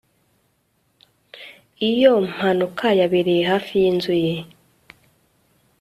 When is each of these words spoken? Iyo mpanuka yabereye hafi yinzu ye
Iyo 1.89 2.11
mpanuka 2.31 2.87
yabereye 2.99 3.43
hafi 3.51 3.73
yinzu 3.81 4.13
ye 4.25 4.33